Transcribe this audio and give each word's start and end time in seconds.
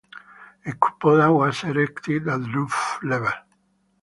A 0.65 0.71
cupola 0.73 1.31
was 1.31 1.63
erected 1.63 2.27
at 2.27 2.39
roof 2.39 2.97
level. 3.03 3.31